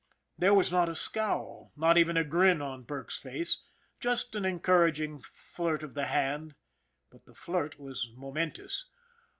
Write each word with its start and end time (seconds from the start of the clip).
There 0.35 0.55
was 0.55 0.71
not 0.71 0.89
a 0.89 0.95
scowl, 0.95 1.71
not 1.75 1.95
even 1.95 2.17
a 2.17 2.23
grin 2.23 2.59
on 2.59 2.81
Burke's 2.81 3.19
face, 3.19 3.61
just 3.99 4.33
an 4.35 4.45
encouraging 4.45 5.19
flirt 5.19 5.83
of 5.83 5.93
the 5.93 6.07
hand 6.07 6.55
but 7.11 7.25
the 7.25 7.35
flirt 7.35 7.79
was 7.79 8.09
momentous. 8.15 8.87